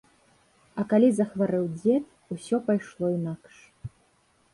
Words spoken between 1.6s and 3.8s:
дзед, усё пайшло інакш.